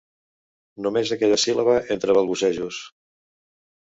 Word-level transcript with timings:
Només 0.85 1.11
aquella 1.17 1.37
síl·laba 1.43 1.77
entre 1.97 2.17
balbucejos. 2.21 2.81